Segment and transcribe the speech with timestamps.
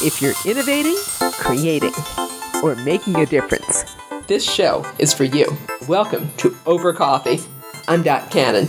[0.00, 1.92] If you're innovating, creating,
[2.62, 3.84] or making a difference,
[4.28, 5.44] this show is for you.
[5.88, 7.40] Welcome to Over Coffee.
[7.88, 8.68] I'm Dot Cannon.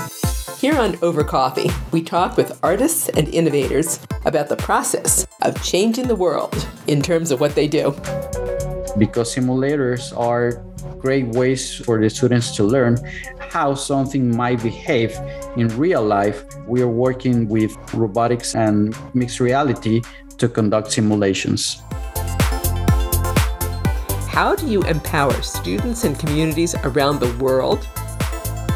[0.58, 6.08] Here on Over Coffee, we talk with artists and innovators about the process of changing
[6.08, 7.92] the world in terms of what they do.
[8.98, 10.64] Because simulators are
[10.98, 12.98] great ways for the students to learn
[13.38, 15.16] how something might behave
[15.58, 16.44] in real life.
[16.66, 20.02] We are working with robotics and mixed reality
[20.40, 21.82] to conduct simulations.
[24.28, 27.88] How do you empower students and communities around the world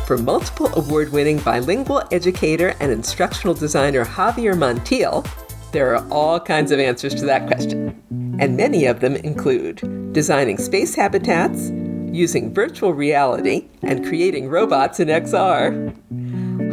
[0.05, 5.25] for multiple award winning bilingual educator and instructional designer Javier Montiel,
[5.71, 8.03] there are all kinds of answers to that question.
[8.39, 11.69] And many of them include designing space habitats,
[12.11, 15.95] using virtual reality, and creating robots in XR.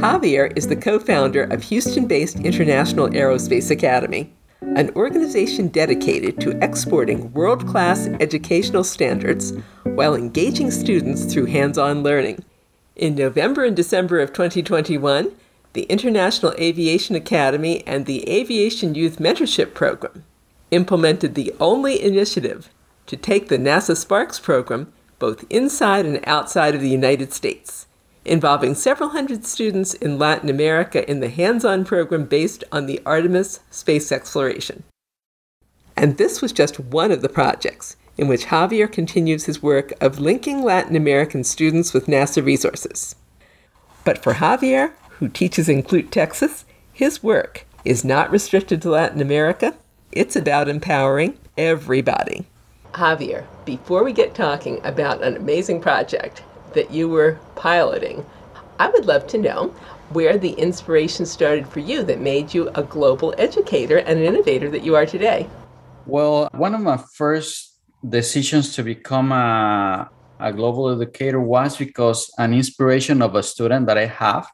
[0.00, 4.34] Javier is the co founder of Houston based International Aerospace Academy,
[4.77, 12.05] an organization dedicated to exporting world class educational standards while engaging students through hands on
[12.05, 12.44] learning.
[12.94, 15.33] In November and December of 2021,
[15.72, 20.25] the International Aviation Academy and the Aviation Youth Mentorship Program
[20.70, 22.70] implemented the only initiative
[23.06, 27.87] to take the NASA SPARX program both inside and outside of the United States,
[28.24, 33.00] involving several hundred students in Latin America in the hands on program based on the
[33.06, 34.82] Artemis space exploration.
[35.96, 40.18] And this was just one of the projects in which Javier continues his work of
[40.18, 43.14] linking Latin American students with NASA resources.
[44.04, 49.20] But for Javier, who teaches in Clute, Texas, his work is not restricted to Latin
[49.20, 49.74] America.
[50.12, 52.46] It's about empowering everybody.
[52.92, 56.42] Javier, before we get talking about an amazing project
[56.74, 58.24] that you were piloting,
[58.78, 59.74] I would love to know
[60.10, 64.68] where the inspiration started for you that made you a global educator and an innovator
[64.70, 65.48] that you are today.
[66.06, 72.54] Well, one of my first decisions to become a, a global educator was because an
[72.54, 74.48] inspiration of a student that I have.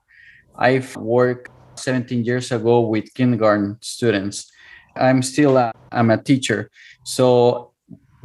[0.56, 4.50] I've worked 17 years ago with kindergarten students.
[4.96, 6.70] I'm still a, I'm a teacher.
[7.04, 7.72] So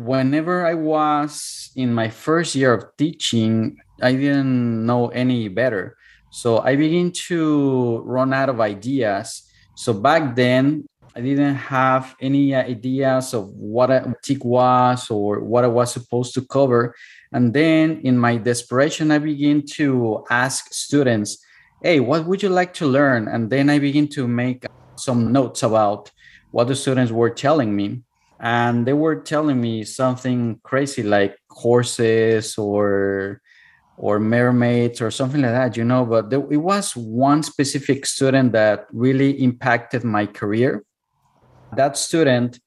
[0.06, 5.97] whenever I was in my first year of teaching, I didn't know any better.
[6.31, 9.44] So I began to run out of ideas.
[9.75, 10.85] So back then,
[11.16, 16.33] I didn't have any ideas of what a TEKS was or what I was supposed
[16.35, 16.95] to cover.
[17.33, 21.44] And then in my desperation, I begin to ask students,
[21.83, 23.28] hey, what would you like to learn?
[23.28, 26.12] And then I begin to make some notes about
[26.51, 28.03] what the students were telling me.
[28.41, 33.40] And they were telling me something crazy like horses or
[33.97, 36.03] or mermaids or something like that, you know.
[36.06, 40.84] But there, it was one specific student that really impacted my career.
[41.75, 42.59] That student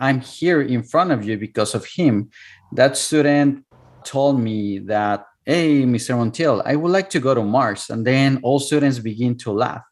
[0.00, 2.30] i'm here in front of you because of him.
[2.72, 3.64] That student
[4.04, 7.90] told me that hey mr montiel i would like to go to mars.
[7.90, 9.84] And then all students begin to laugh.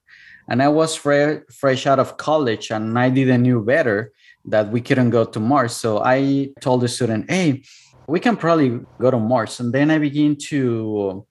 [0.49, 4.13] And i was fre- fresh out of college and i didn't knew better
[4.47, 5.77] that we couldn't go to mars.
[5.77, 7.63] So i told the student hey
[8.09, 9.61] we can probably go to mars.
[9.61, 11.27] And then i begin to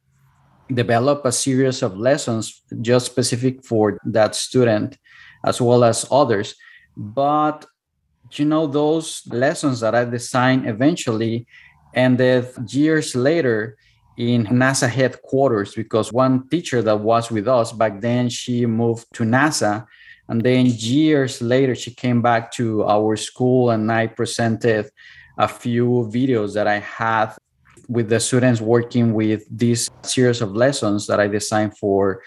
[0.73, 4.97] develop a series of lessons just specific for that student
[5.45, 6.55] as well as others.
[6.97, 7.65] But
[8.33, 11.45] you know those lessons that i designed eventually
[11.93, 13.77] ended years later
[14.17, 19.23] in nasa headquarters because one teacher that was with us back then she moved to
[19.23, 19.85] nasa
[20.29, 24.89] and then years later she came back to our school and i presented
[25.37, 27.33] a few videos that i had
[27.87, 32.21] with the students working with this series of lessons that i designed for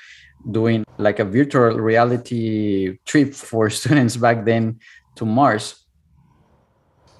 [0.51, 4.79] doing like a virtual reality trip for students back then
[5.17, 5.85] to Mars.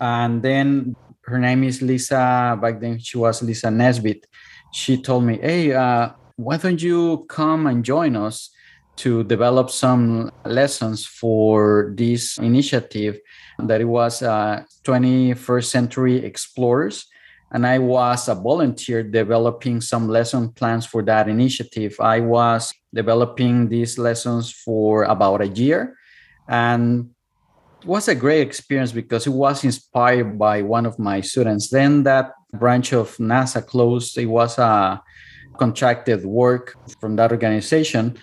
[0.01, 2.59] And then her name is Lisa.
[2.61, 4.27] Back then she was Lisa Nesbitt.
[4.73, 8.51] She told me, "Hey, uh, why don't you come and join us
[8.99, 13.19] to develop some lessons for this initiative
[13.59, 17.07] that it was uh, 21st Century Explorers."
[17.51, 21.97] and I was a volunteer developing some lesson plans for that initiative.
[22.01, 25.97] I was developing these lessons for about a year
[26.47, 27.11] and
[27.81, 31.71] it was a great experience because it was inspired by one of my students.
[31.71, 34.19] Then that branch of NASA closed.
[34.19, 35.01] It was a
[35.59, 38.19] contracted work from that organization.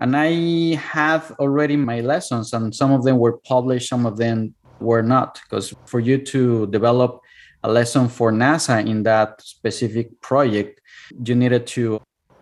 [0.00, 4.54] And I had already my lessons, and some of them were published, some of them
[4.80, 5.40] were not.
[5.42, 7.20] Because for you to develop
[7.64, 10.80] a lesson for NASA in that specific project,
[11.24, 12.00] you needed to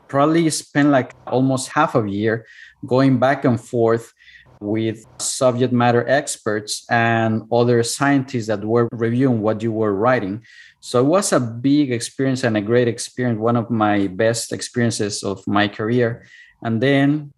[0.08, 2.46] probably spend like almost half a year
[2.86, 4.12] going back and forth
[4.60, 10.42] with subject matter experts and other scientists that were reviewing what you were writing.
[10.80, 15.22] So it was a big experience and a great experience, one of my best experiences
[15.22, 16.26] of my career.
[16.62, 17.32] And then,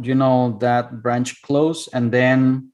[0.00, 2.70] you know, that branch closed and then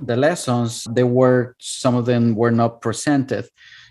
[0.00, 3.46] the lessons they were some of them were not presented.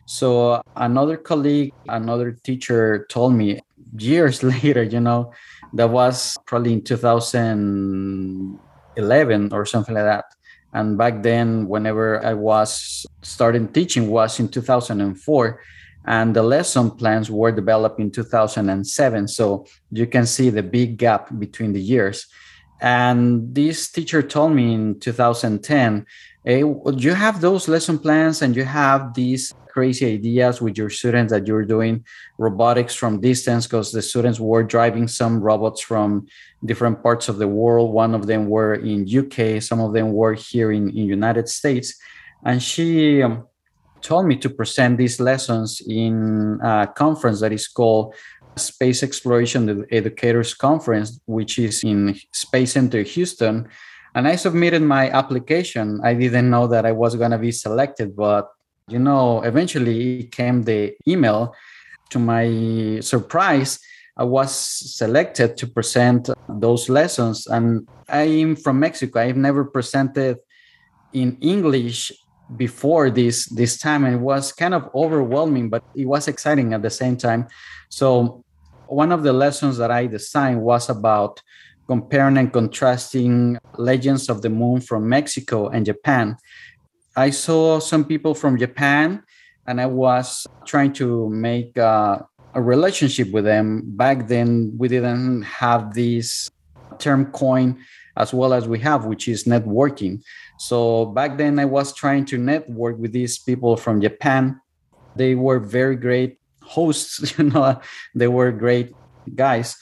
[0.06, 3.60] So another colleague another teacher told me
[3.98, 5.32] years later you know
[5.74, 10.26] that was probably in 2011 or something like that.
[10.74, 15.62] And back then whenever i was starting teaching was in 2004
[16.06, 21.30] and the lesson plans were developed in 2007 so you can see the big gap
[21.40, 22.28] between the years
[22.80, 26.06] and this teacher told me in 2010,
[26.44, 31.32] hey, you have those lesson plans and you have these crazy ideas with your students
[31.32, 32.04] that you're doing
[32.38, 36.26] robotics from distance because the students were driving some robots from
[36.66, 37.94] different parts of the world.
[37.94, 41.96] One of them were in UK, some of them were here in, in United States.
[42.44, 43.46] And she um,
[44.02, 48.16] told me to present these lessons in a conference that is called
[48.58, 53.68] Space Exploration Educators Conference, which is in Space Center Houston.
[54.16, 56.02] And I submitted my application.
[56.04, 58.50] I didn't know that I was going to be selected, but
[58.88, 61.54] you know, eventually came the email.
[62.12, 63.80] To my surprise,
[64.16, 67.48] I was selected to present those lessons.
[67.48, 69.20] And I'm from Mexico.
[69.20, 70.38] I've never presented
[71.14, 72.12] in English
[72.56, 76.82] before this this time and it was kind of overwhelming but it was exciting at
[76.82, 77.46] the same time
[77.90, 78.44] so
[78.88, 81.42] one of the lessons that I designed was about
[81.88, 86.38] comparing and contrasting legends of the moon from Mexico and Japan.
[87.16, 89.24] I saw some people from Japan
[89.66, 92.26] and I was trying to make a
[92.56, 93.84] relationship with them.
[93.86, 96.50] Back then, we didn't have this
[97.00, 97.80] term coin
[98.18, 100.22] as well as we have, which is networking.
[100.58, 104.60] So back then, I was trying to network with these people from Japan.
[105.16, 107.80] They were very great hosts you know
[108.16, 108.94] they were great
[109.36, 109.76] guys.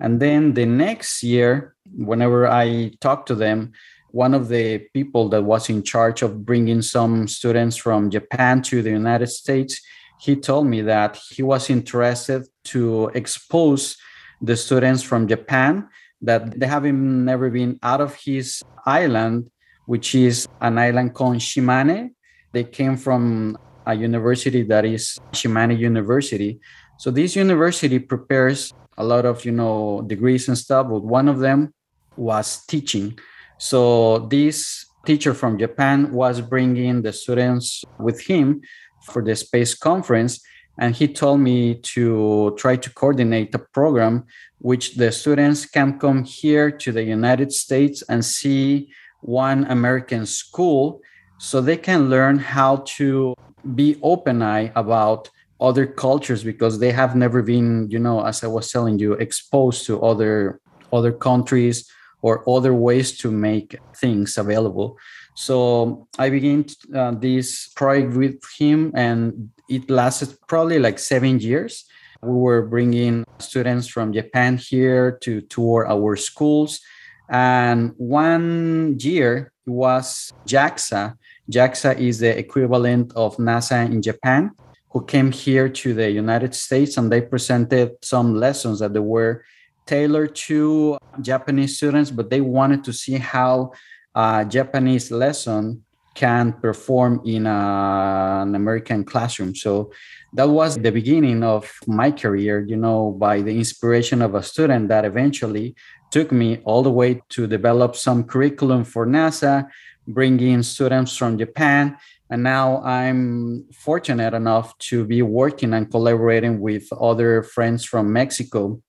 [0.00, 3.72] And then the next year whenever i talked to them
[4.10, 8.80] one of the people that was in charge of bringing some students from japan to
[8.82, 9.80] the united states
[10.20, 13.96] he told me that he was interested to expose
[14.40, 15.86] the students from japan
[16.22, 19.50] that they haven't never been out of his island
[19.86, 22.10] which is an island called shimane.
[22.52, 26.60] They came from a university that is Shimane University.
[26.98, 31.38] So this university prepares a lot of you know degrees and stuff, but one of
[31.38, 31.72] them
[32.16, 33.18] was teaching.
[33.58, 38.60] So this teacher from Japan was bringing the students with him
[39.02, 40.40] for the space conference
[40.78, 44.24] and he told me to try to coordinate a program
[44.58, 48.90] which the students can come here to the United States and see
[49.20, 51.00] one American school
[51.38, 53.34] so they can learn how to
[53.74, 55.30] be open eye about
[55.60, 59.86] other cultures because they have never been you know as i was telling you exposed
[59.86, 60.60] to other
[60.92, 61.90] other countries
[62.22, 64.96] or other ways to make things available.
[65.34, 66.64] So i began
[66.94, 71.84] uh, this project with him and it lasted probably like seven years.
[72.22, 76.80] We were bringing students from japan here to tour our schools.
[77.28, 81.16] And one year was JAXA
[81.52, 84.52] JAXA is the equivalent of NASA in Japan,
[84.90, 89.44] who came here to the United States and they presented some lessons that they were
[89.86, 93.72] tailored to Japanese students, but they wanted to see how
[94.14, 99.54] a Japanese lesson can perform in a, an American classroom.
[99.54, 99.92] So
[100.34, 104.88] that was the beginning of my career, you know, by the inspiration of a student
[104.88, 105.74] that eventually
[106.10, 109.66] took me all the way to develop some curriculum for NASA
[110.06, 111.96] bringing students from Japan.
[112.30, 118.80] And now I'm fortunate enough to be working and collaborating with other friends from Mexico.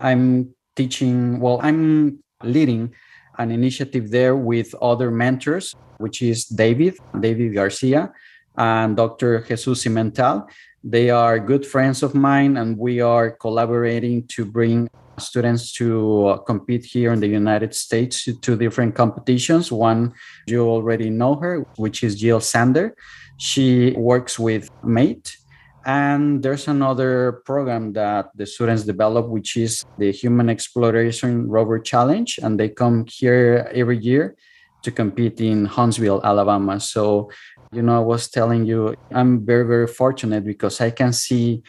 [0.00, 2.94] I'm teaching, well, I'm leading
[3.38, 8.12] an initiative there with other mentors, which is David, David Garcia,
[8.56, 9.40] and Dr.
[9.40, 10.46] Jesus Cimental.
[10.84, 14.88] They are good friends of mine, and we are collaborating to bring
[15.18, 19.70] students to uh, compete here in the United States to different competitions.
[19.70, 20.12] One,
[20.46, 22.92] you already know her, which is Jill Zande.
[23.36, 25.36] She works with MATE.
[25.84, 32.38] And there's another program that the students develop, which is the Human Exploration Rover Challenge.
[32.42, 34.36] And they come here every year
[34.82, 36.78] to compete in Huntsville, Alabama.
[36.78, 37.30] So,
[37.72, 41.62] you know, I was telling you, I'm very, very fortunate because I can see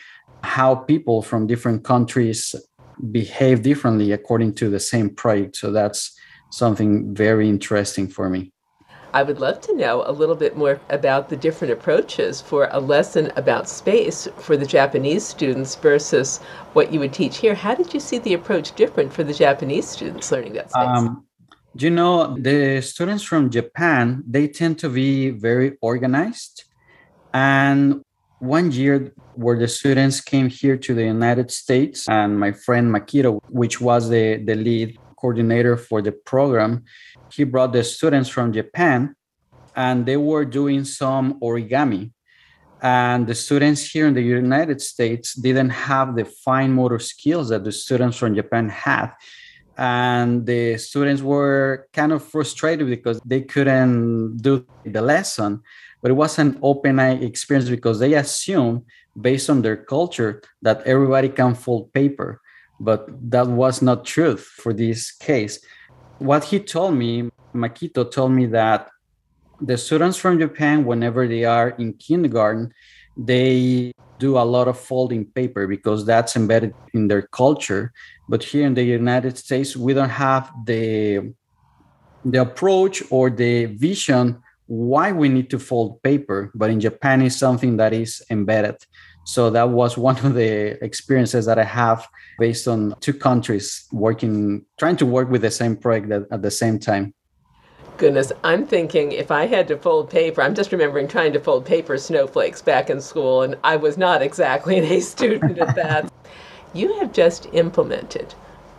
[0.44, 2.54] how people from different countries
[3.12, 5.58] behave differently according to the same project.
[5.58, 6.16] So that's
[6.52, 8.52] something very interesting for me.
[9.14, 12.80] I would love to know a little bit more about the different approaches for a
[12.80, 16.40] lesson about space for the Japanese students versus
[16.74, 17.54] what you would teach here.
[17.54, 20.84] How did you see the approach different for the Japanese students learning that space?
[20.84, 21.28] Um,
[21.76, 26.64] you know, the students from Japan, they tend to be very organized.
[27.36, 28.04] And
[28.44, 33.40] one year where the students came here to the United States, and my friend Makito,
[33.48, 36.84] which was the, the lead coordinator for the program,
[37.32, 39.16] he brought the students from Japan
[39.76, 42.12] and they were doing some origami.
[42.82, 47.64] And the students here in the United States didn't have the fine motor skills that
[47.64, 49.12] the students from Japan had.
[49.78, 55.62] And the students were kind of frustrated because they couldn't do the lesson.
[56.04, 58.86] But it was an open eye experience because they assume,
[59.20, 62.40] based on their culture, that everybody can fold paper.
[62.80, 65.60] But that was not truth for this case
[66.24, 68.90] what he told me, Makito told me that
[69.60, 72.74] the students from Japan, whenever they are in kindergarten,
[73.18, 77.92] they do a lot of folding paper because that's embedded in their culture.
[78.28, 81.34] But here in the United States, we don't have the
[82.26, 86.52] the approach or the vision why we need to fold paper.
[86.56, 88.78] But in Japan, is something that is embedded.
[89.26, 92.08] So that was one of the experiences that I have
[92.40, 96.52] based on two countries working, trying to work with the same project at, at the
[96.52, 97.14] same time.
[97.98, 101.66] Goodness, I'm thinking if I had to fold paper, I'm just remembering trying to fold
[101.66, 106.12] paper snowflakes back in school, and I was not exactly an A student at that.
[106.74, 108.34] you have just implemented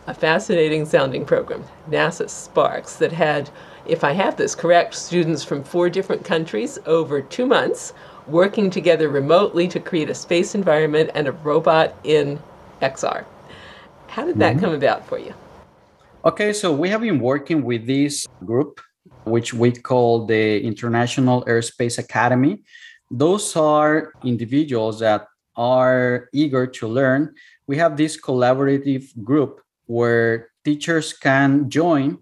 [0.06, 3.50] a fascinating sounding program, NASA SPARX, that had,
[3.86, 7.94] if I have this correct, students from four different countries over two months
[8.26, 12.38] working together remotely to create a space environment and a robot in
[12.82, 13.24] XR.
[14.08, 14.64] How did that mm-hmm.
[14.64, 15.34] come about for you?
[16.24, 18.80] Okay, so we have been working with this group,
[19.24, 22.62] which we call the International Aerospace Academy.
[23.10, 27.34] Those are individuals that are eager to learn.
[27.66, 32.18] We have this collaborative group where teachers can join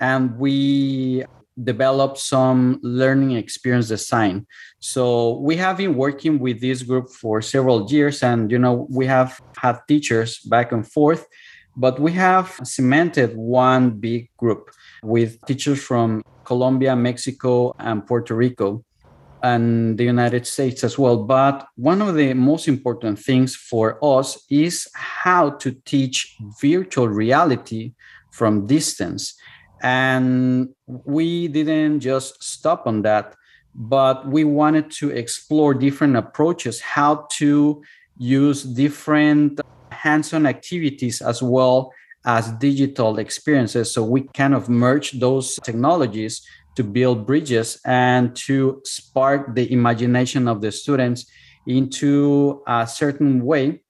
[0.00, 1.24] and we
[1.62, 4.46] develop some learning experience design.
[4.80, 9.06] So we have been working with this group for several years, and you know we
[9.06, 11.26] have had teachers back and forth,
[11.76, 14.70] but we have cemented one big group
[15.02, 18.84] with teachers from Colombia, Mexico, and Puerto Rico.
[19.44, 21.18] And the United States as well.
[21.18, 27.92] But one of the most important things for us is how to teach virtual reality
[28.32, 29.36] from distance
[29.84, 33.34] and we didn't just stop on that,
[33.74, 37.82] but we wanted to explore different approaches, how to
[38.16, 39.60] use different
[39.90, 41.92] hands on activities as well
[42.24, 43.92] as digital experiences.
[43.92, 46.40] So we kind of merge those technologies
[46.76, 51.26] to build bridges and to spark the imagination of the students
[51.66, 53.82] into a certain way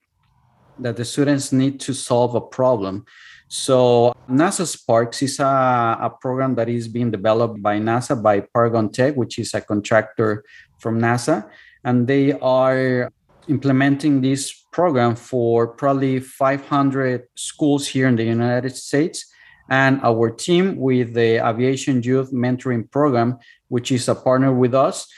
[0.79, 3.05] that the students need to solve a problem.
[3.49, 8.91] So NASA SPARX is a, a program that is being developed by NASA by Paragon
[8.91, 10.45] TEC, which is a contractor
[10.79, 11.49] from NASA,
[11.85, 13.13] and they are
[13.49, 19.33] implementing this program for probably 500 schools here in the United States.
[19.71, 25.09] And our team with the Aviation Youth Mentoring Program, which is a partner with us,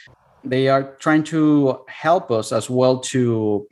[0.45, 3.67] they are trying to help us as well to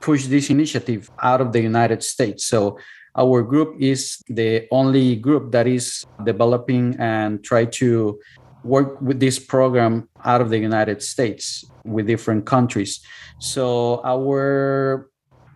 [0.00, 2.46] push this initiative out of the United States.
[2.46, 2.78] So
[3.16, 8.18] our group is the only group that is developing and try to
[8.62, 13.00] work with this program out of the United States with different countries.
[13.38, 15.08] So our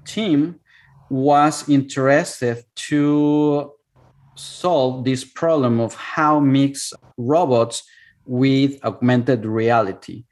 [0.05, 0.61] team
[1.11, 3.73] was interested to
[4.34, 7.82] solve this problem of how mix robots
[8.26, 10.25] with augmented reality.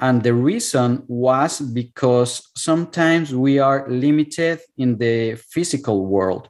[0.00, 6.48] And the reason was because sometimes we are limited in the physical world.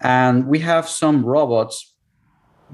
[0.00, 1.94] And we have some robots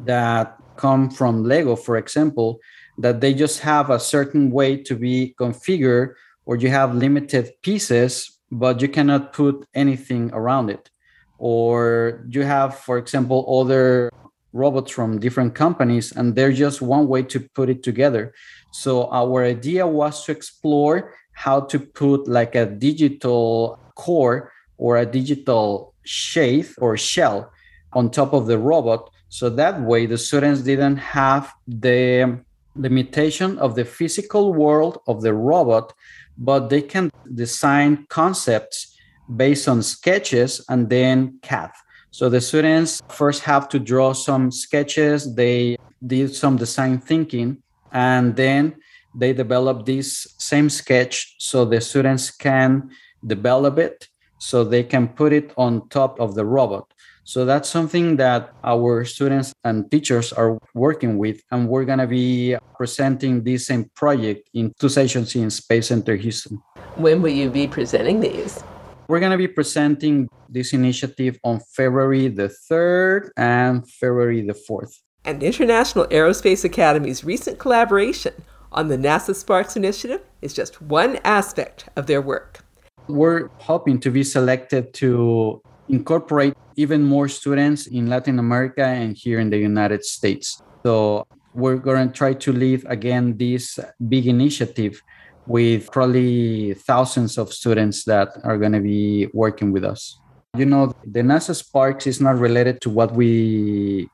[0.05, 2.61] that come from Lego, for example,
[2.99, 6.15] that they just have a certain way to be configured,
[6.47, 10.91] or you have limited pieces, but you cannot put anything around it.
[11.39, 14.11] Or you have, for example, other
[14.53, 18.33] robots from different companies, and they're just one way to put it together.
[18.71, 25.07] So our idea was to explore how to put like a digital core or a
[25.07, 27.51] digital sheath or shell
[27.93, 29.11] on top of the robot.
[29.29, 32.41] So that way, the students didn't have the
[32.77, 35.93] limitation of the physical world of the robot,
[36.39, 38.94] but they can design concepts
[39.37, 41.71] based on sketches and then CAD.
[42.11, 45.77] So the students first have to draw some sketches, they
[46.07, 47.63] did some design thinking,
[47.93, 48.77] and then
[49.15, 52.91] they develop this same sketch so the students can
[53.27, 56.93] develop it so they can put it on top of the robot.
[57.25, 61.41] So that's something that our students and teachers are working with.
[61.51, 66.17] And we're going to be presenting this same project in two sessions in Space Center
[66.17, 66.61] Houston.
[66.97, 68.63] When will you be presenting these?
[69.07, 75.01] We're going to be presenting this initiative on February the 3rd and February the 4th.
[75.27, 78.33] And International Aerospace Academy's recent collaboration
[78.73, 82.65] on the NASA SPARX initiative is just one aspect of their work.
[83.07, 89.39] We're hoping to be selected to incorporate even more students in Latin America and here
[89.39, 90.63] in the United States.
[90.83, 95.03] So we're going to try to lead again this big initiative
[95.47, 100.19] with probably thousands of students that are going to be working with us.
[100.57, 104.09] You know, the NASA SPARX is not related to what we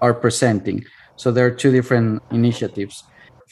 [0.00, 0.84] are presenting.
[1.16, 3.04] So there are two different initiatives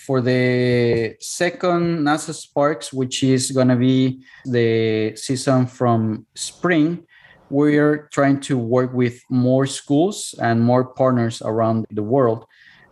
[0.07, 7.07] for the second NASA SPARX, which is going to be the season from spring,
[7.51, 12.47] we're trying to work with more schools and more partners around the world.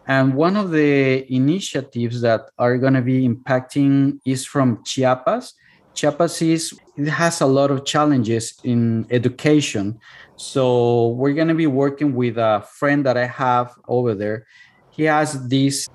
[0.09, 5.53] And one of the initiatives that are going to be impacting is from Chiapas.
[5.95, 10.00] Chiapas is it has a lot of challenges in education.
[10.37, 14.47] So we're going to be working with a friend that I have over there.
[14.91, 15.87] He has this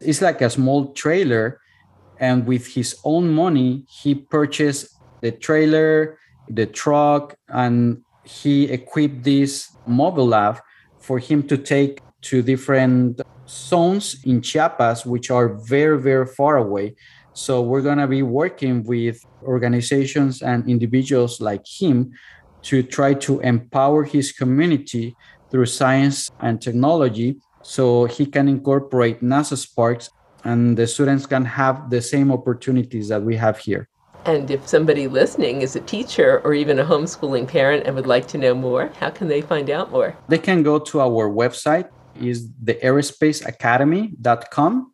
[0.00, 1.60] it's like a small trailer
[2.18, 9.76] and with his own money he purchased the trailer the truck and he equipped this
[9.86, 10.58] mobile lab
[10.98, 16.94] for him to take to different zones in chiapas which are very very far away
[17.32, 22.12] so we're going to be working with organizations and individuals like him
[22.62, 25.16] to try to empower his community
[25.50, 30.10] through science and technology so he can incorporate NASA SPARX
[30.44, 33.88] and the students can have the same opportunities that we have here.
[34.26, 38.28] And if somebody listening is a teacher or even a homeschooling parent and would like
[38.28, 40.16] to know more, how can they find out more?
[40.28, 41.88] They can go to our website
[42.20, 44.92] is the aerospaceacademy.com.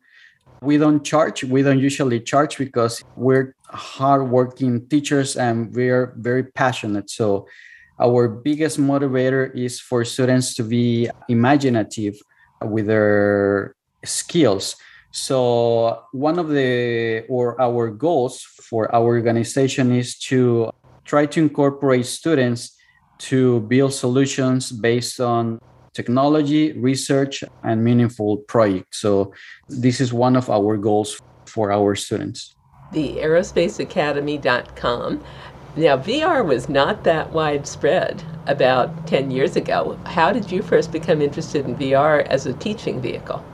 [0.61, 7.09] We don't charge, we don't usually charge because we're hardworking teachers and we're very passionate.
[7.09, 7.47] So
[7.99, 12.19] our biggest motivator is for students to be imaginative
[12.61, 14.75] with their skills.
[15.11, 20.71] So one of the or our goals for our organization is to
[21.05, 22.77] try to incorporate students
[23.17, 25.59] to build solutions based on
[25.99, 29.01] technology, research, and meaningful projects.
[29.01, 29.33] So
[29.67, 31.09] this is one of our goals
[31.53, 32.39] for our students.
[32.93, 35.09] The aerospaceacademy.com
[35.77, 39.99] now, VR was not that widespread about 10 years ago.
[40.07, 43.45] How did you first become interested in VR as a teaching vehicle?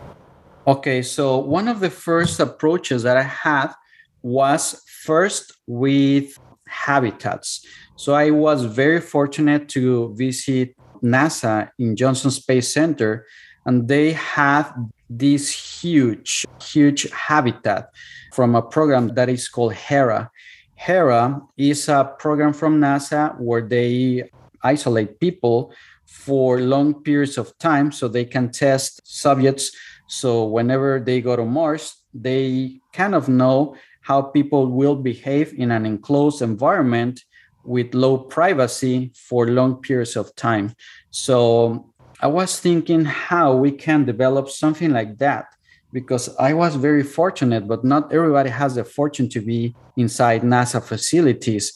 [0.65, 3.73] Okay, so one of the first approaches that I had
[4.21, 7.65] was first with habitats.
[7.97, 13.25] So I was very fortunate to visit NASA in Johnson Space Center,
[13.65, 14.71] and they had
[15.09, 17.89] this huge, huge habitat
[18.33, 20.31] from a program that is called HERA.
[20.75, 24.29] HERA is a program from NASA where they
[24.63, 25.73] isolate people
[26.05, 29.71] for long periods of time so they can test subjects.
[30.07, 35.71] So whenever they go to Mars, they kind of know how people will behave in
[35.71, 37.23] an enclosed environment
[37.63, 40.73] with low privacy for long periods of time.
[41.11, 45.45] So I was thinking how we can develop something like that
[45.91, 50.83] because I was very fortunate, but not everybody has the fortune to be inside NASA
[50.83, 51.73] facilities,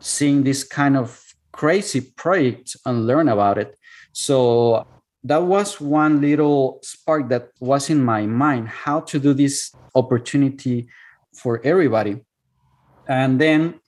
[0.00, 1.22] seeing this kind of
[1.52, 3.76] crazy project and learn about it.
[4.12, 4.86] So
[5.24, 10.88] that was one little spark that was in my mind how to do this opportunity
[11.34, 12.24] for everybody.
[13.06, 13.80] And then,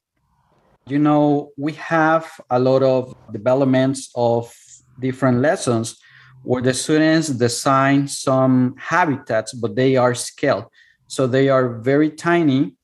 [0.90, 4.52] you know, we have a lot of developments of
[5.00, 5.98] different lessons
[6.42, 10.64] where the students design some habitats, but they are scaled.
[11.06, 12.76] So they are very tiny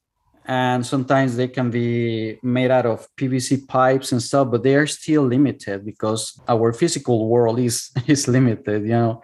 [0.47, 4.87] and sometimes they can be made out of PVC pipes and stuff, but they are
[4.87, 9.23] still limited because our physical world is, is limited, you know.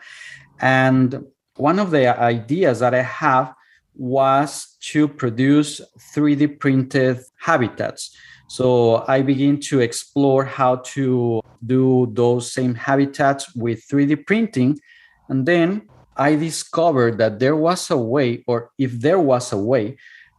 [0.60, 1.24] And
[1.56, 3.54] one of the ideas that I have
[3.94, 5.80] was to produce
[6.14, 8.16] 3D printed habitats.
[8.52, 14.78] So I begin to explore how to do those same habitats with 3D printing.
[15.30, 15.88] And then
[16.18, 19.96] I discovered that there was a way, or if there was a way,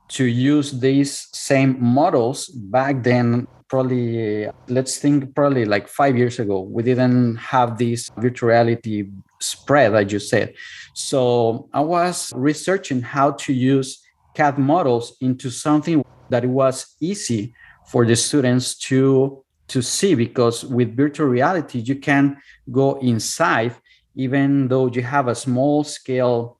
[0.09, 6.59] to use these same models back then probably let's think probably like five years ago
[6.59, 9.09] we didn't have this virtual reality
[9.41, 10.53] spread as you said
[10.93, 14.03] so i was researching how to use
[14.35, 17.55] cad models into something that was easy
[17.87, 22.37] for the students to to see because with virtual reality you can
[22.71, 23.75] go inside
[24.15, 26.59] even though you have a small scale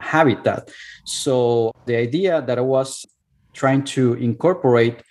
[0.00, 0.70] habitat
[1.04, 3.04] so the idea that i was
[3.52, 5.02] trying to incorporate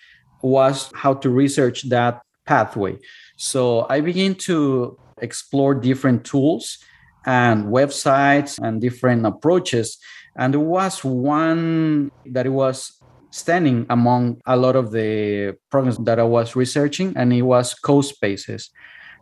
[0.42, 2.98] was how to research that pathway.
[3.38, 6.78] So I begin to explore different tools
[7.26, 9.98] and websites and different approaches.
[10.38, 12.95] And there was one that it was
[13.36, 18.70] standing among a lot of the programs that I was researching, and it was CoSpaces.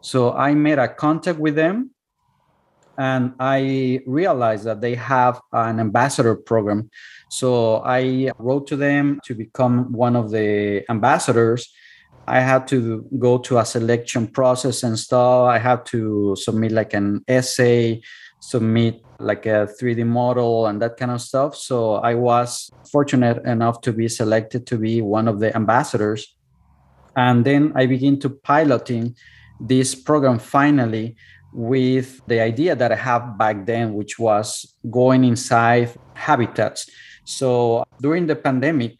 [0.02, 1.89] So I made a contact with them
[2.99, 6.91] and I realized that they have an ambassador program.
[7.32, 11.73] So I wrote to them to become one of the ambassadors.
[12.28, 15.47] I had to go to a selection process and stuff.
[15.47, 18.02] I had to submit like an essay,
[18.41, 21.55] submit like a 3D model and that kind of stuff.
[21.55, 26.36] So I was fortunate enough to be selected to be one of the ambassadors.
[27.15, 29.15] And then I begin to piloting
[29.59, 31.15] this program finally
[31.53, 36.89] with the idea that I have back then, which was going inside habitats.
[37.23, 38.97] So during the pandemic,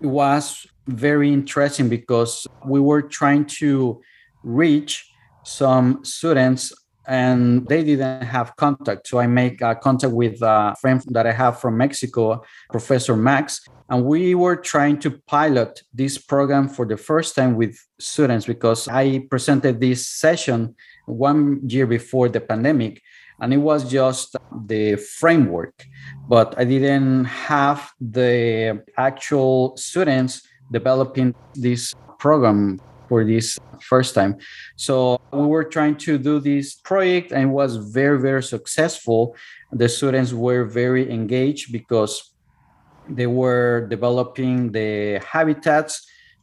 [0.00, 4.00] it was very interesting because we were trying to
[4.42, 5.08] reach
[5.44, 6.72] some students
[7.06, 9.08] and they didn't have contact.
[9.08, 13.66] So I make a contact with a friend that I have from Mexico, Professor Max,
[13.88, 18.88] and we were trying to pilot this program for the first time with students because
[18.88, 20.74] I presented this session
[21.06, 23.02] one year before the pandemic
[23.40, 24.36] and it was just
[24.66, 25.84] the framework
[26.28, 32.80] but i didn't have the actual students developing this program
[33.12, 34.38] for this first time.
[34.76, 39.36] So we were trying to do this project and was very very successful.
[39.70, 42.12] The students were very engaged because
[43.18, 45.92] they were developing the habitats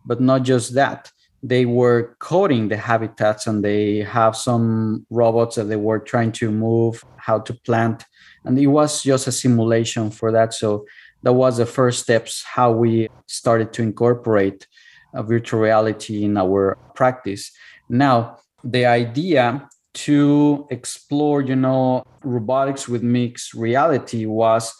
[0.05, 1.11] but not just that.
[1.41, 6.51] They were coding the habitats and they have some robots that they were trying to
[6.51, 8.05] move how to plant.
[8.45, 10.53] And it was just a simulation for that.
[10.53, 10.85] So
[11.23, 14.67] that was the first steps how we started to incorporate
[15.13, 17.51] virtual reality in our practice.
[17.89, 24.73] Now the idea to explore you know robotics with mixed reality was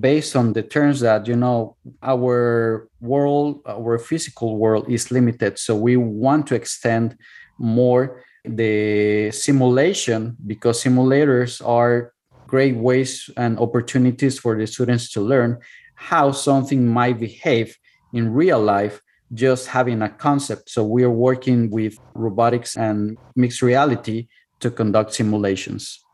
[0.00, 5.58] based on the terms that you know our world our physical world is limited.
[5.58, 7.16] So we want to extend
[7.58, 12.12] more the simulation because simulators are
[12.46, 15.58] great ways and opportunities for the students to learn
[15.94, 17.76] how something might behave
[18.12, 19.00] in real life
[19.34, 24.28] just having a concept so we are working with robotics and mixed reality
[24.60, 26.06] to conduct simulations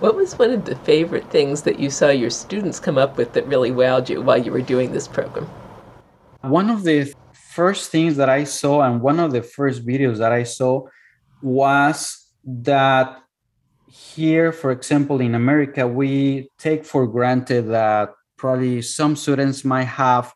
[0.00, 3.34] what was one of the favorite things that you saw your students come up with
[3.34, 5.44] that really wowed you while you were doing this program?
[6.40, 7.12] One of the
[7.52, 10.86] first things that I saw, and one of the first videos that I saw,
[11.42, 13.18] was that
[13.90, 20.32] here, for example, in America, we take for granted that probably some students might have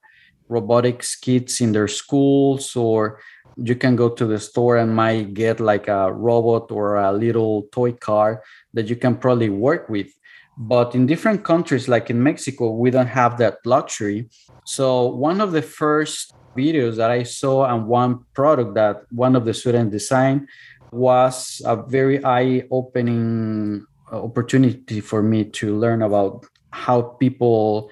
[0.49, 3.21] robotics kits in their schools or
[3.57, 7.69] you can go to the store and might get like a robot or a little
[7.73, 10.09] toy car that you can probably work with.
[10.57, 14.29] But in different countries like in mexico we don't have that luxury.
[14.65, 19.45] So one of the first videos that i saw and one product that one of
[19.45, 20.49] the students designed
[20.93, 27.91] was a very eye-opening opportunity for me to learn about how people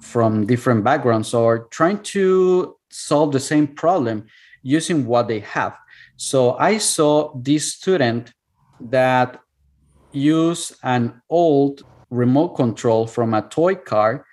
[0.00, 4.26] from different backgrounds are trying to solve the same problem
[4.62, 5.76] using what they have
[6.16, 8.32] so i saw this student
[8.80, 9.40] that
[10.12, 14.26] used an old remote control from a toy car.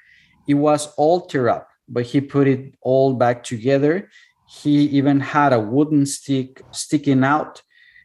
[0.48, 4.10] It was all tear up, but he put it all back together.
[4.48, 7.62] He even had a wooden stick sticking out.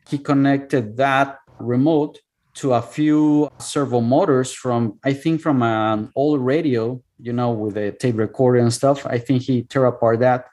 [0.08, 2.20] He connected that remote
[2.54, 7.76] to a few servo motors from, I think, from an old radio, you know, with
[7.76, 9.06] a tape recorder and stuff.
[9.06, 10.46] I think he tore apart that.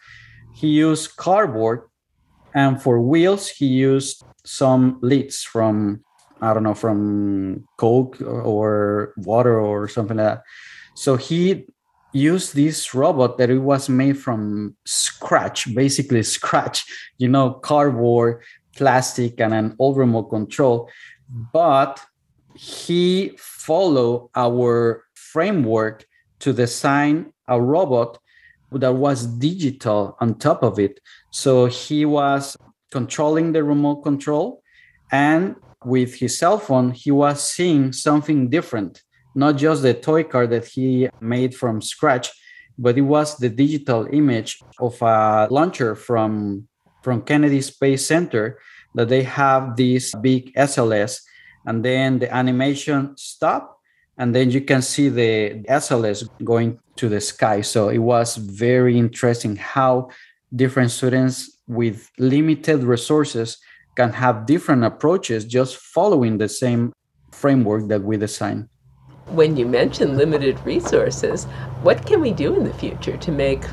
[0.56, 1.82] He used cardboard,
[2.54, 6.04] and for wheels, he used some leads from
[6.42, 10.44] I don't know, from Coke or water or something like that.
[10.96, 11.68] So he
[12.14, 16.86] used this robot that it was made from scratch, basically scratch,
[17.18, 18.44] you know, cardboard,
[18.76, 20.90] plastic, and an old remote control.
[21.54, 22.02] But
[22.56, 26.06] he followed our framework
[26.40, 28.20] to design a robot
[28.72, 31.00] that was digital on top of it.
[31.32, 32.58] So he was
[32.92, 34.62] controlling the remote control
[35.12, 39.04] and with his cell phone, he was seeing something different,
[39.36, 42.32] not just the toy car that he made from scratch,
[42.78, 46.68] but it was the digital image of a launcher from,
[47.04, 48.60] from Kennedy Space Center
[48.96, 51.22] that they have this big SLS,
[51.66, 53.77] and then the animation stop,
[54.18, 57.62] and then you can see the SLS going to the sky.
[57.62, 60.10] So it was very interesting how
[60.56, 63.58] different students with limited resources
[63.96, 66.94] can have different approaches just following the same
[67.32, 68.70] framework that we design.
[69.28, 71.46] When you mention limited resources,
[71.84, 73.64] what can we do in the future to make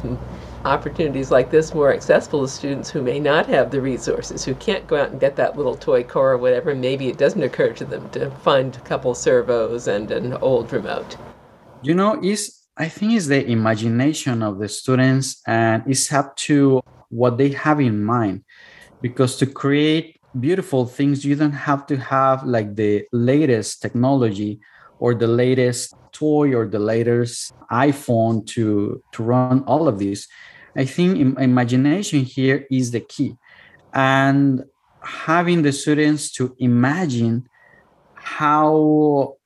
[0.65, 4.87] opportunities like this more accessible to students who may not have the resources, who can't
[4.87, 6.75] go out and get that little toy car or whatever?
[6.75, 11.17] Maybe it doesn't occur to them to find a couple servos and an old remote.
[11.83, 16.83] You know, is I think it's the imagination of the students and it's up to
[17.09, 18.45] what they have in mind
[19.01, 24.61] because to create beautiful things you don't have to have like the latest technology
[24.99, 30.27] or the latest toy or the latest iphone to to run all of this
[30.77, 33.37] i think imagination here is the key
[33.93, 34.65] and
[35.03, 37.47] having the students to imagine
[38.15, 39.37] how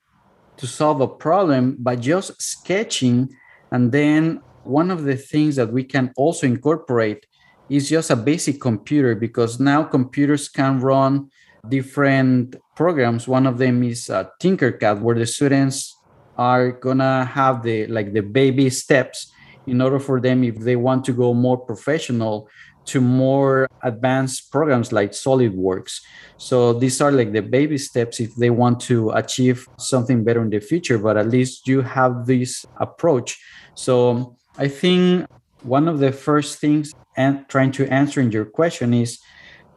[0.56, 3.28] to solve a problem by just sketching
[3.72, 7.26] and then one of the things that we can also incorporate
[7.68, 11.30] is just a basic computer because now computers can run
[11.68, 13.26] different programs.
[13.26, 15.94] One of them is uh, Tinkercad, where the students
[16.38, 19.32] are gonna have the like the baby steps
[19.66, 22.48] in order for them if they want to go more professional
[22.86, 26.00] to more advanced programs like SolidWorks.
[26.38, 30.48] So these are like the baby steps if they want to achieve something better in
[30.48, 33.38] the future, but at least you have this approach.
[33.74, 35.26] So I think
[35.62, 39.18] one of the first things and trying to answer in your question is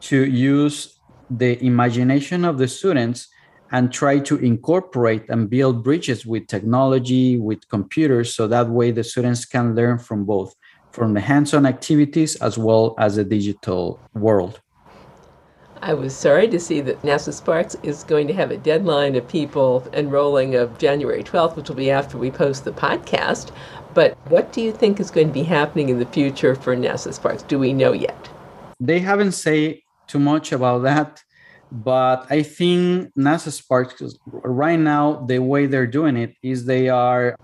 [0.01, 3.27] to use the imagination of the students
[3.71, 9.03] and try to incorporate and build bridges with technology with computers so that way the
[9.03, 10.55] students can learn from both
[10.91, 14.61] from the hands-on activities as well as the digital world
[15.83, 19.27] I was sorry to see that NASA SPARX is going to have a deadline of
[19.27, 23.49] people enrolling of January 12th, which will be after we post the podcast.
[23.95, 27.19] But what do you think is going to be happening in the future for NASA
[27.19, 27.47] SPARX?
[27.47, 28.29] Do we know yet?
[28.79, 31.23] They haven't said too much about that,
[31.71, 37.35] but I think NASA SPARX right now the way they're doing it is they are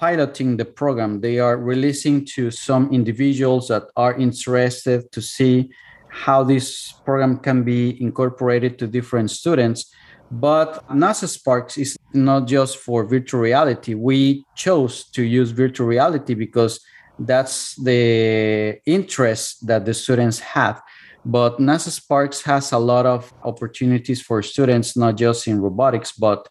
[0.00, 1.20] piloting the program.
[1.20, 5.70] They are releasing to some individuals that are interested to see
[6.08, 9.94] how this program can be incorporated to different students.
[10.30, 13.94] But NASA SPARX is not just for virtual reality.
[13.94, 16.80] We chose to use virtual reality because
[17.18, 20.82] that's the interest that the students have.
[21.24, 26.48] But NASA SPARX has a lot of opportunities for students, not just in robotics, but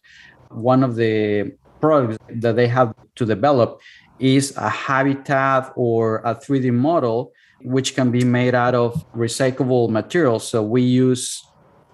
[0.50, 3.80] one of the products that they have to develop
[4.18, 10.46] is a habitat or a 3D model which can be made out of recyclable materials.
[10.46, 11.42] So we use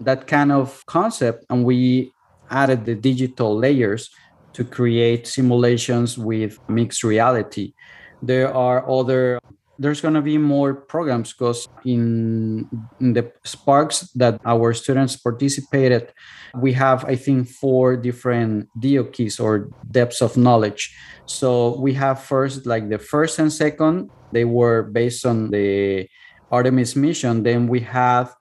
[0.00, 2.12] that kind of concept and we
[2.50, 4.10] added the digital layers
[4.52, 7.74] to create simulations with mixed reality.
[8.22, 9.38] There are other
[9.78, 12.68] there's going to be more programs because in,
[13.00, 16.12] in, the sparks that our students participated
[16.54, 20.96] we have i think four different DOKs or depths of knowledge.
[21.26, 26.08] So we have first like the first and second they were based on the
[26.50, 27.42] artemis mission.
[27.42, 28.34] Then we have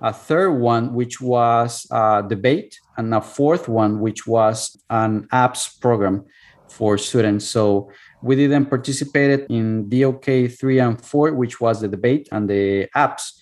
[0.00, 5.80] a third one which was a debate and a fourth one which was an apps
[5.80, 6.24] program
[6.68, 7.46] for students.
[7.46, 7.90] So
[8.22, 13.32] we didn't participate in DOK 3 and 4, which was the debate and the apps,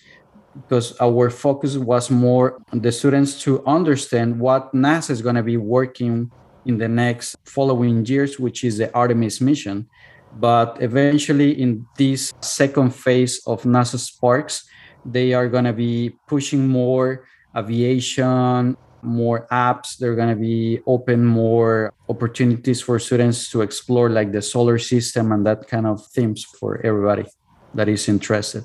[0.55, 5.43] because our focus was more on the students to understand what NASA is going to
[5.43, 6.31] be working
[6.65, 9.87] in the next following years, which is the Artemis mission.
[10.39, 14.63] But eventually, in this second phase of NASA SPARX,
[15.05, 19.97] they are going to be pushing more aviation, more apps.
[19.97, 25.31] They're going to be open more opportunities for students to explore like the solar system
[25.31, 27.25] and that kind of themes for everybody
[27.73, 28.63] that is interested.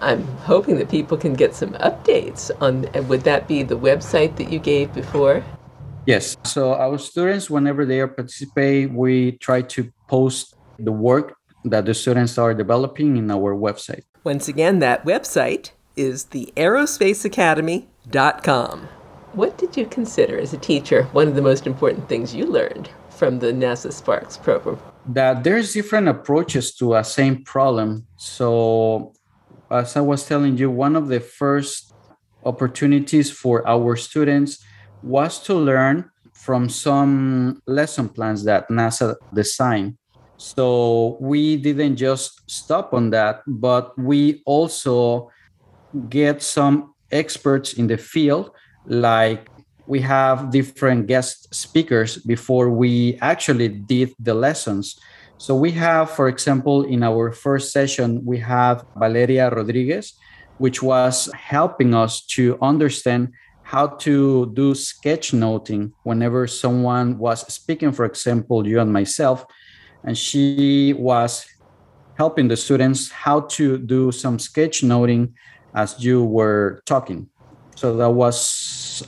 [0.00, 4.50] I'm hoping that people can get some updates on would that be the website that
[4.50, 5.44] you gave before?
[6.06, 6.36] Yes.
[6.44, 11.94] So our students whenever they are participate we try to post the work that the
[11.94, 14.02] students are developing in our website.
[14.24, 18.88] Once again that website is the aerospaceacademy.com
[19.34, 22.90] what did you consider as a teacher one of the most important things you learned
[23.10, 24.78] from the NASA SPARX program?
[25.06, 28.06] That there's different approaches to a same problem.
[28.16, 29.12] So,
[29.70, 31.94] as I was telling you, one of the first
[32.44, 34.62] opportunities for our students
[35.02, 39.96] was to learn from some lesson plans that NASA designed.
[40.36, 45.30] So we didn't just stop on that, but we also
[46.08, 48.50] get some experts in the field,
[48.86, 49.48] like
[49.86, 54.98] we have different guest speakers before we actually did the lessons.
[55.38, 60.14] So we have, for example, in our first session, we have Valeria Rodriguez,
[60.58, 68.04] which was helping us to understand how to do sketchnoting whenever someone was speaking, for
[68.04, 69.46] example, you and myself,
[70.04, 71.46] and she was
[72.16, 75.32] helping the students how to do some sketchnoting
[75.74, 77.28] as you were talking.
[77.82, 78.38] So that was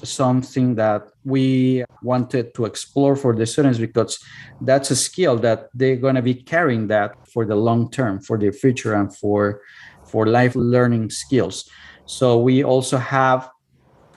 [0.03, 4.19] something that we wanted to explore for the students because
[4.61, 8.37] that's a skill that they're going to be carrying that for the long term, for
[8.37, 9.63] the future, and for
[10.11, 11.71] for life learning skills.
[12.07, 13.49] So we also have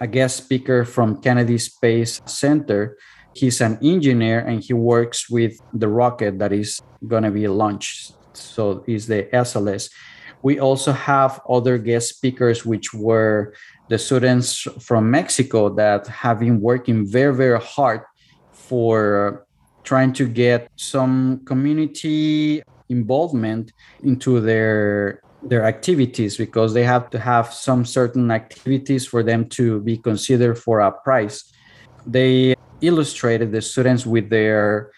[0.01, 2.97] a guest speaker from Kennedy Space Center.
[3.35, 8.13] He's an engineer and he works with the rocket that is going to be launched.
[8.33, 9.91] So is the SLS.
[10.41, 13.53] We also have other guest speakers, which were
[13.89, 18.01] the students from Mexico that have been working very, very hard
[18.51, 19.45] for
[19.83, 23.71] trying to get some community involvement
[24.03, 29.79] into their their activities because they have to have some certain activities for them to
[29.81, 31.43] be considered for a prize.
[32.05, 34.91] They illustrated the students with their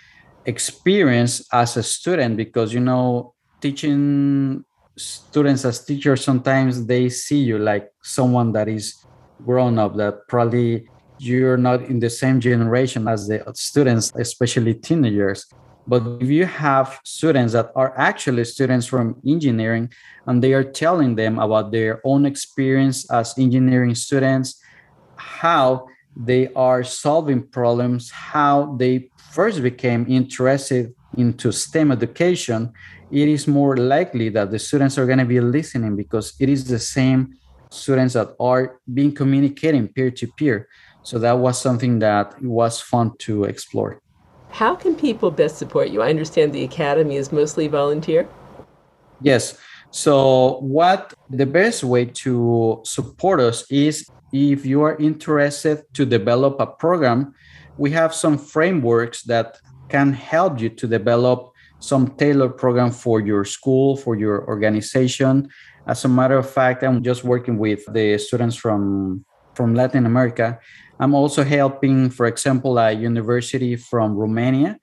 [0.45, 4.63] experience as a student because you know teaching
[4.99, 9.05] students as teachers sometimes they see you like someone that is
[9.45, 15.45] grown up that probably you're not in the same generation as the students especially teenagers.
[15.87, 19.89] But if you have students that are actually students from engineering
[20.27, 24.61] and they are telling them about their own experience as engineering students,
[25.15, 32.71] how they are solving problems, how they first became interested into STEM education,
[33.11, 36.65] it is more likely that the students are going to be listening because it is
[36.65, 37.35] the same
[37.71, 40.67] students that are being communicating peer to peer.
[41.03, 44.01] So that was something that was fun to explore.
[44.51, 46.01] How can people best support you?
[46.01, 48.27] I understand the Academy is mostly volunteer.
[49.21, 49.57] Yes.
[49.91, 56.59] So, what the best way to support us is if you are interested to develop
[56.59, 57.33] a program,
[57.77, 59.57] we have some frameworks that
[59.89, 65.49] can help you to develop some tailored program for your school, for your organization.
[65.87, 70.59] As a matter of fact, I'm just working with the students from from Latin America
[70.99, 74.77] I'm also helping, for example, a university from Romania.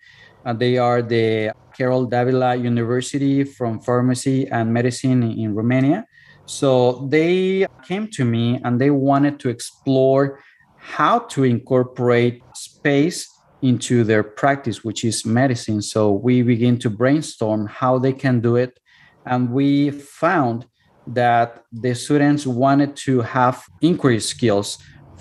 [0.47, 6.07] Uh, they are the Carol Davila University from Pharmacy and Medicine in Romania.
[6.47, 10.41] So they came to me and they wanted to explore
[10.79, 13.29] how to incorporate space
[13.63, 15.83] into their practice, which is medicine.
[15.83, 18.79] So we begin to brainstorm how they can do it.
[19.25, 20.67] And we found
[21.07, 24.79] that the students wanted to have inquiry skills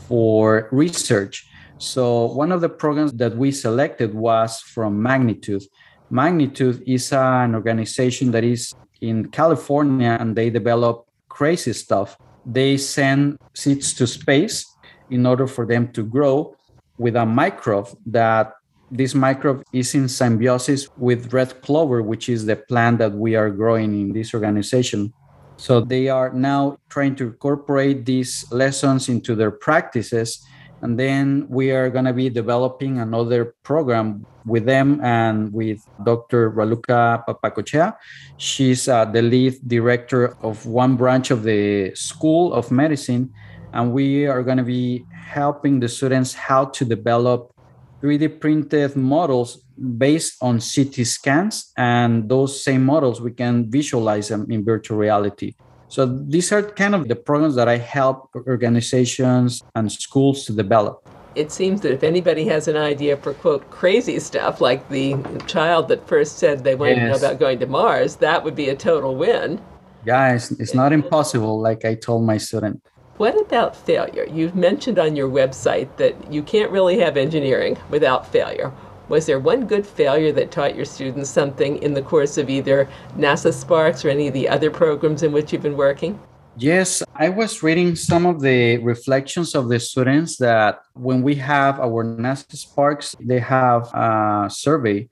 [0.08, 1.48] for research.
[1.78, 5.64] So, one of the programs that we selected was from Magnitude.
[6.10, 12.18] Magnitude is an organization that is in California and they develop crazy stuff.
[12.46, 14.66] They send seeds to space
[15.10, 16.56] in order for them to grow
[16.98, 18.54] with a microbe that
[18.92, 23.50] this microbe is in symbiosis with red clover, which is the plant that we are
[23.50, 25.14] growing in this organization.
[25.58, 30.46] So they are now trying to incorporate these lessons into their practices.
[30.82, 36.52] And then we are going to be developing another program with them and with Dr.
[36.52, 37.96] Raluca Papacocea.
[38.38, 43.34] She's uh, the lead director of one branch of the School of Medicine.
[43.76, 47.54] And we are going to be helping the students how to develop
[48.02, 49.66] 3D printed models
[49.98, 55.56] based on CT scans, and those same models we can visualize them in virtual reality.
[55.90, 61.08] So these are kind of the programs that I help organizations and schools to develop.
[61.36, 65.18] It seems that if anybody has an idea for quote crazy stuff like the
[65.48, 67.04] child that first said they wanted yes.
[67.04, 69.60] to know about going to Mars, that would be a total win.
[70.06, 72.82] Guys, it's not impossible, like I told my student.
[73.18, 74.26] What about failure?
[74.30, 78.74] You've mentioned on your website that you can't really have engineering without failure.
[79.08, 82.90] Was there one good failure that taught your students something in the course of either
[83.18, 86.20] NASA SPARX or any of the other programs in which you've been working?
[86.58, 91.80] Yes, I was reading some of the reflections of the students that when we have
[91.80, 95.08] our NASA SPARX, they have a survey,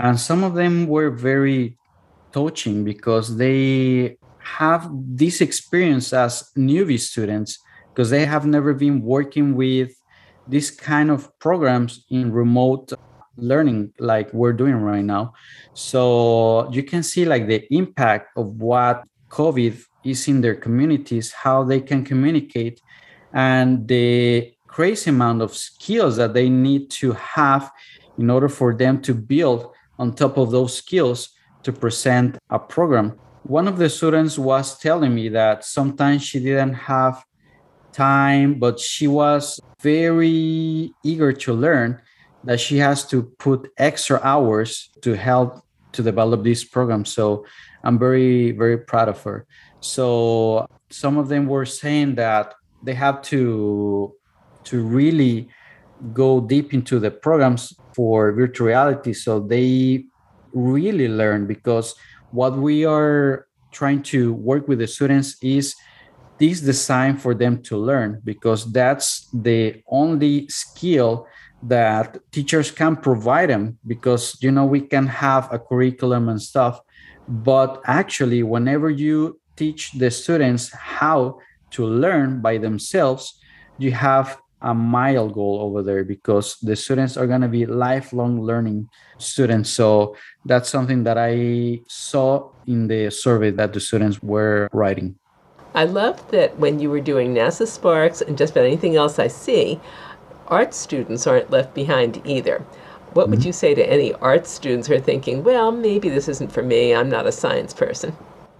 [0.00, 1.78] and some of them were very
[2.32, 9.54] touching because they have this experience as newbie students because they have never been working
[9.54, 9.92] with
[10.46, 12.92] this kind of programs in remote
[13.36, 15.32] learning like we're doing right now
[15.72, 21.64] so you can see like the impact of what covid is in their communities, how
[21.64, 22.80] they can communicate,
[23.32, 27.72] and the crazy amount of skills that they need to have
[28.18, 31.30] in order for them to build on top of those skills
[31.62, 33.18] to present a program.
[33.44, 37.22] One of the students was telling me that sometimes she didn't have
[37.92, 42.00] time, but she was very eager to learn
[42.44, 45.60] that she has to put extra hours to help
[45.92, 47.04] to develop this program.
[47.04, 47.44] So
[47.82, 49.46] I'm very, very proud of her.
[49.80, 54.14] So some of them were saying that they have to
[54.64, 55.50] to really
[56.14, 60.04] go deep into the programs for virtual reality so they
[60.54, 61.94] really learn because
[62.34, 65.74] what we are trying to work with the students is
[66.38, 71.26] this design for them to learn because that's the only skill
[71.62, 76.80] that teachers can provide them because you know we can have a curriculum and stuff
[77.28, 81.38] but actually whenever you teach the students how
[81.70, 83.40] to learn by themselves,
[83.78, 88.40] you have a mile goal over there because the students are going to be lifelong
[88.40, 88.88] learning
[89.18, 89.70] students.
[89.70, 95.16] So that's something that I saw in the survey that the students were writing.
[95.74, 99.28] I love that when you were doing NASA SPARX and just about anything else I
[99.28, 99.80] see,
[100.48, 102.64] art students aren't left behind either.
[103.12, 103.48] What would mm-hmm.
[103.48, 106.94] you say to any art students who are thinking, well, maybe this isn't for me,
[106.94, 108.16] I'm not a science person?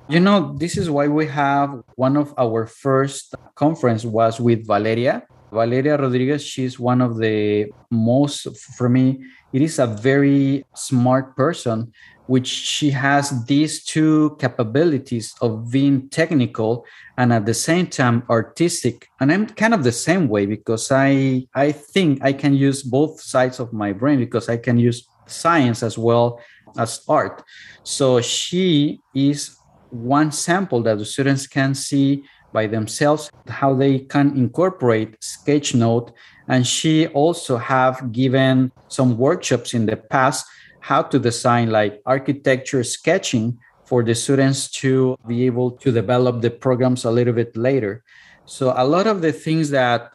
[0.08, 5.22] You know, this is why we have one of our first conference was with Valeria.
[5.54, 11.92] Valeria Rodriguez, she's one of the most, for me, it is a very smart person,
[12.26, 16.84] which she has these two capabilities of being technical
[17.16, 19.08] and at the same time artistic.
[19.20, 23.20] And I'm kind of the same way because I I think I can use both
[23.20, 26.40] sides of my brain because I can use science as well
[26.78, 27.44] as art.
[27.84, 29.56] So she is
[29.90, 32.24] one sample that the students can see
[32.54, 36.12] by themselves how they can incorporate sketchnote
[36.48, 40.46] and she also have given some workshops in the past
[40.80, 46.50] how to design like architecture sketching for the students to be able to develop the
[46.50, 48.04] programs a little bit later.
[48.44, 50.12] So a lot of the things that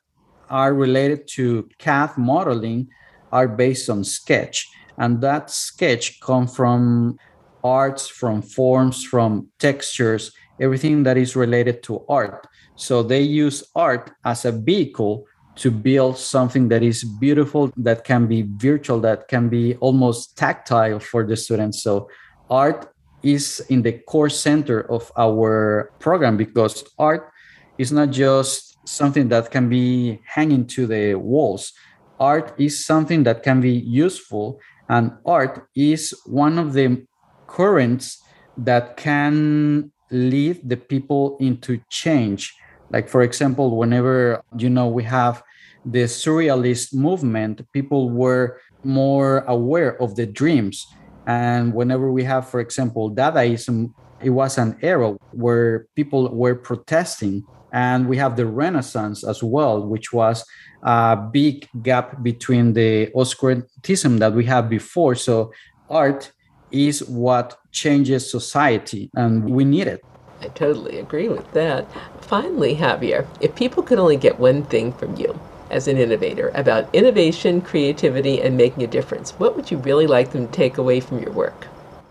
[0.50, 2.90] are related to cad modeling
[3.32, 4.68] are based on sketch.
[4.98, 7.18] And that sketch come from
[7.64, 12.48] arts, from forms, from textures, everything that is related to art.
[12.76, 18.28] So they use art as a vehicle to build something that is beautiful, that can
[18.28, 21.84] be virtual, that can be almost tactile for the students.
[21.84, 22.10] So
[22.50, 22.94] art
[23.24, 27.30] is in the core center of our program because art
[27.78, 31.74] is not just something that can be hanging to the walls.
[32.20, 37.06] Art is something that can be useful, and art is one of the
[37.50, 38.22] currents
[38.58, 42.56] that can lead the people into change.
[42.92, 45.44] Like for example whenever you know we have
[45.86, 50.88] the surrealist movement people were more aware of the dreams.
[51.28, 57.44] And whenever we have for example dadaism it was an era where people were protesting.
[57.72, 60.44] And we have the renaissance as well which was
[60.82, 65.16] a big gap between the oscurantism that we have before.
[65.16, 65.52] So
[65.90, 66.32] art
[66.72, 70.02] is what changes society, and we need it.
[70.42, 71.86] I totally agree with that.
[72.22, 75.40] Finally, Javier, if people could only get one thing from you
[75.70, 80.32] as an innovator about innovation, creativity, and making a difference, what would you really like
[80.32, 81.68] them to take away from your work?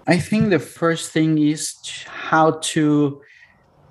[0.06, 1.74] I think the first thing is
[2.06, 3.20] how to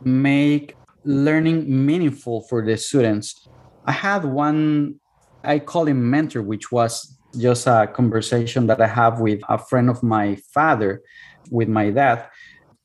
[0.04, 3.48] make learning meaningful for the students.
[3.86, 4.96] I had one,
[5.44, 9.90] I call him mentor, which was just a conversation that I have with a friend
[9.90, 11.02] of my father,
[11.52, 12.28] with my dad.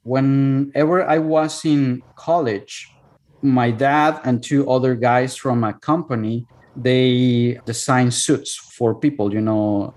[0.03, 2.89] Whenever I was in college,
[3.43, 9.41] my dad and two other guys from a company, they design suits for people, you
[9.41, 9.95] know,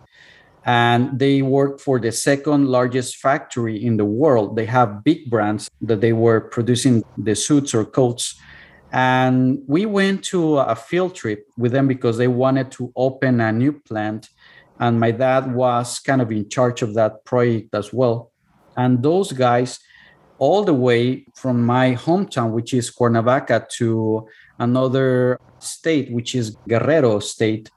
[0.66, 4.56] and they work for the second largest factory in the world.
[4.56, 8.36] They have big brands that they were producing the suits or coats.
[8.92, 13.52] And we went to a field trip with them because they wanted to open a
[13.52, 14.30] new plant
[14.80, 18.32] and my dad was kind of in charge of that project as well.
[18.76, 19.80] And those guys
[20.38, 24.28] all the way from my hometown, which is Cuernavaca, to
[24.60, 27.70] another state, which is Guerrero State,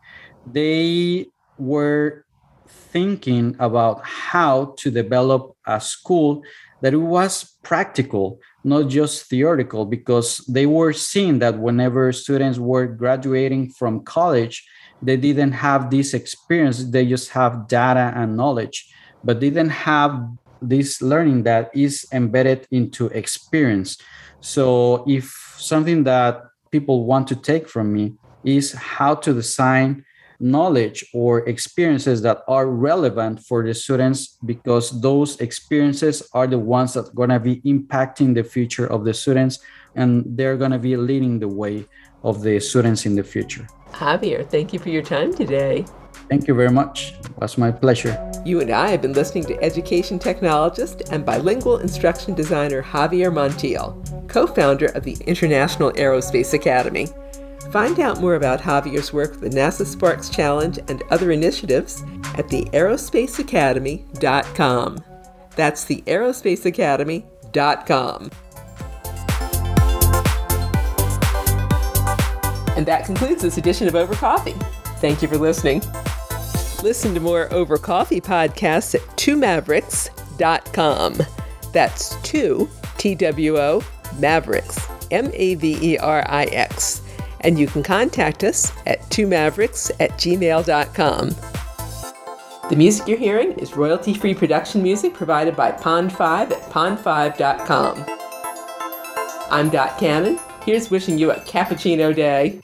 [0.47, 1.27] they
[1.57, 2.25] were
[2.67, 6.43] thinking about how to develop a school
[6.81, 12.87] that it was practical, not just theoretical, because they were seeing that whenever students were
[12.87, 14.67] graduating from college,
[15.03, 18.93] they didn't have this experience, they just have data and knowledge,
[19.23, 20.29] but didn't have
[20.61, 23.99] this learning that is embedded into experience.
[24.41, 30.05] So, if something that people want to take from me is how to design
[30.41, 36.95] knowledge or experiences that are relevant for the students because those experiences are the ones
[36.95, 39.59] that are going to be impacting the future of the students
[39.97, 41.85] and they're going to be leading the way
[42.23, 43.67] of the students in the future.
[43.99, 45.85] Javier, thank you for your time today.
[46.29, 47.15] Thank you very much.
[47.25, 48.17] It was my pleasure.
[48.45, 53.97] You and I have been listening to education technologist and bilingual instruction designer Javier Montiel,
[54.29, 57.09] co founder of the International Aerospace Academy.
[57.73, 62.05] Find out more about Javier's work with the NASA SPARX Challenge and other initiatives
[62.37, 65.05] at the aerospaceacademy.com.
[65.57, 66.03] That's the
[72.79, 74.55] And that concludes this edition of Over Coffee.
[75.01, 75.83] Thank you for listening.
[76.85, 81.19] Listen to more Over Coffee podcasts at twomavericks.com.
[81.73, 83.83] That's two, T W O,
[84.21, 87.03] Mavericks, M A V E R I X.
[87.41, 91.31] And you can contact us at twomavericks at gmail.com.
[92.71, 98.05] The music you're hearing is royalty free production music provided by Pond5 at pond5.com.
[99.51, 100.39] I'm Dot Cannon.
[100.65, 102.61] Here's wishing you a cappuccino day.